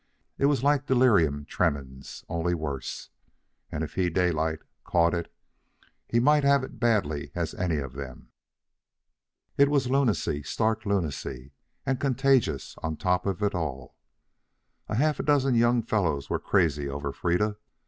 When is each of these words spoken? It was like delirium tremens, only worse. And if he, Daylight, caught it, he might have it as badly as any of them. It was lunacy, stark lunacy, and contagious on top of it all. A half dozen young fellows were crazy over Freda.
It 0.39 0.47
was 0.47 0.63
like 0.63 0.87
delirium 0.87 1.45
tremens, 1.45 2.25
only 2.27 2.55
worse. 2.55 3.11
And 3.71 3.83
if 3.83 3.93
he, 3.93 4.09
Daylight, 4.09 4.61
caught 4.83 5.13
it, 5.13 5.31
he 6.07 6.19
might 6.19 6.43
have 6.43 6.63
it 6.63 6.71
as 6.71 6.77
badly 6.79 7.31
as 7.35 7.53
any 7.53 7.77
of 7.77 7.93
them. 7.93 8.29
It 9.57 9.69
was 9.69 9.91
lunacy, 9.91 10.41
stark 10.41 10.87
lunacy, 10.87 11.51
and 11.85 11.99
contagious 11.99 12.75
on 12.81 12.97
top 12.97 13.27
of 13.27 13.43
it 13.43 13.53
all. 13.53 13.95
A 14.89 14.95
half 14.95 15.19
dozen 15.19 15.53
young 15.53 15.83
fellows 15.83 16.31
were 16.31 16.39
crazy 16.39 16.89
over 16.89 17.11
Freda. 17.13 17.57